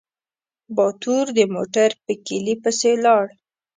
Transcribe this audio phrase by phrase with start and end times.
[0.75, 3.25] باتور د موټر په کيلي پسې لاړ.